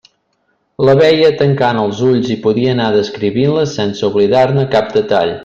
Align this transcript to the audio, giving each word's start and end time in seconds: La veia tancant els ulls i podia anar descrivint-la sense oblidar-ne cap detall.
La 0.87 0.95
veia 1.01 1.29
tancant 1.41 1.81
els 1.81 2.01
ulls 2.07 2.31
i 2.37 2.39
podia 2.47 2.73
anar 2.77 2.89
descrivint-la 2.97 3.67
sense 3.75 4.09
oblidar-ne 4.11 4.67
cap 4.79 4.91
detall. 4.99 5.37